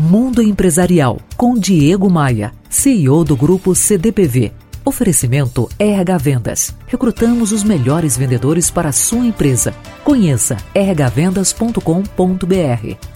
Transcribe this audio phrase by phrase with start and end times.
[0.00, 4.50] Mundo Empresarial com Diego Maia, CEO do grupo CDPV.
[4.82, 6.74] Oferecimento RH Vendas.
[6.86, 9.74] Recrutamos os melhores vendedores para a sua empresa.
[10.02, 13.10] Conheça rhvendas.com.br.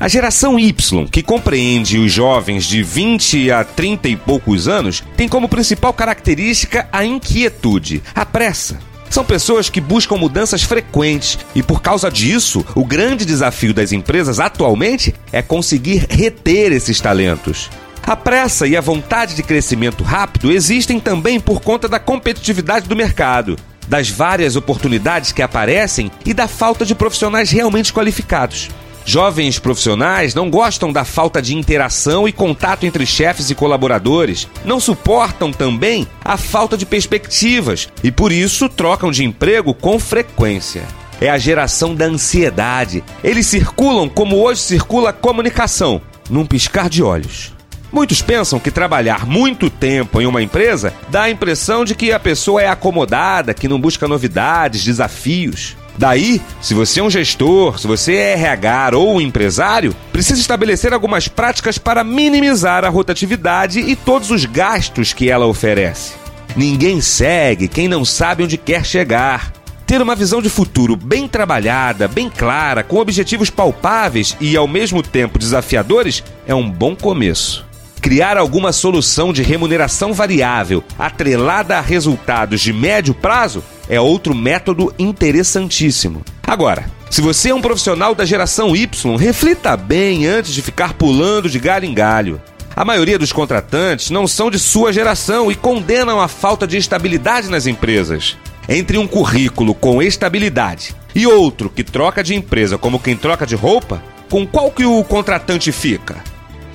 [0.00, 5.28] A geração Y, que compreende os jovens de 20 a 30 e poucos anos, tem
[5.28, 8.78] como principal característica a inquietude, a pressa.
[9.10, 14.38] São pessoas que buscam mudanças frequentes e, por causa disso, o grande desafio das empresas
[14.38, 17.68] atualmente é conseguir reter esses talentos.
[18.04, 22.94] A pressa e a vontade de crescimento rápido existem também por conta da competitividade do
[22.94, 23.56] mercado,
[23.88, 28.70] das várias oportunidades que aparecem e da falta de profissionais realmente qualificados.
[29.10, 34.78] Jovens profissionais não gostam da falta de interação e contato entre chefes e colaboradores, não
[34.78, 40.84] suportam também a falta de perspectivas e por isso trocam de emprego com frequência.
[41.20, 43.02] É a geração da ansiedade.
[43.24, 47.52] Eles circulam como hoje circula a comunicação, num piscar de olhos.
[47.92, 52.20] Muitos pensam que trabalhar muito tempo em uma empresa dá a impressão de que a
[52.20, 55.76] pessoa é acomodada, que não busca novidades, desafios.
[55.98, 60.92] Daí, se você é um gestor, se você é RH ou um empresário, precisa estabelecer
[60.92, 66.12] algumas práticas para minimizar a rotatividade e todos os gastos que ela oferece.
[66.56, 69.52] Ninguém segue quem não sabe onde quer chegar.
[69.86, 75.02] Ter uma visão de futuro bem trabalhada, bem clara, com objetivos palpáveis e ao mesmo
[75.02, 77.66] tempo desafiadores é um bom começo.
[78.00, 84.94] Criar alguma solução de remuneração variável atrelada a resultados de médio prazo é outro método
[84.96, 86.22] interessantíssimo.
[86.46, 91.50] Agora, se você é um profissional da geração Y, reflita bem antes de ficar pulando
[91.50, 92.40] de galho em galho.
[92.74, 97.50] A maioria dos contratantes não são de sua geração e condenam a falta de estabilidade
[97.50, 98.38] nas empresas.
[98.68, 103.56] Entre um currículo com estabilidade e outro que troca de empresa como quem troca de
[103.56, 106.22] roupa, com qual que o contratante fica?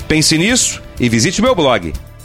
[0.06, 1.94] Pense nisso e visite meu blog.